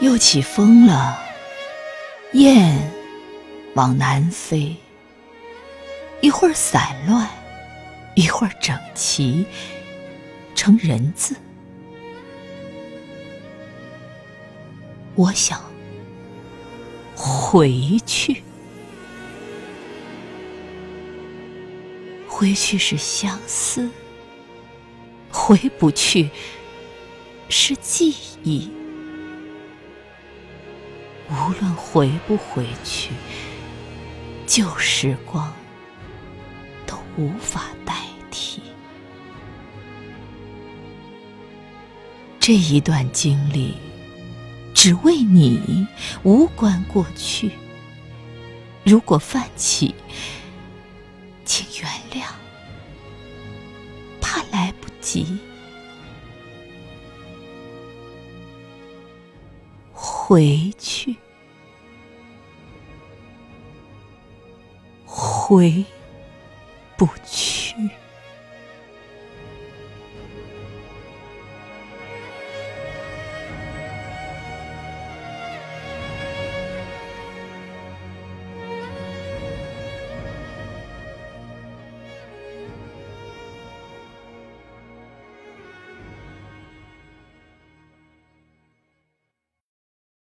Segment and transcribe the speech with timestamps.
[0.00, 1.18] 又起风了，
[2.32, 2.90] 雁
[3.74, 4.74] 往南飞，
[6.22, 7.28] 一会儿散乱，
[8.16, 9.44] 一会儿整齐，
[10.54, 11.36] 成人字。
[15.14, 15.60] 我想
[17.14, 18.42] 回去，
[22.26, 23.90] 回去是相思，
[25.30, 26.30] 回不去
[27.50, 28.70] 是记忆。
[31.30, 33.12] 无论回不回去，
[34.46, 35.52] 旧时光
[36.84, 37.94] 都无法代
[38.30, 38.60] 替。
[42.40, 43.76] 这一段经历，
[44.74, 45.86] 只为你，
[46.24, 47.52] 无关过去。
[48.82, 49.94] 如果泛起，
[51.44, 52.26] 请原谅，
[54.20, 55.38] 怕来不及。
[60.30, 61.16] 回去，
[65.04, 65.84] 回
[66.96, 67.74] 不去。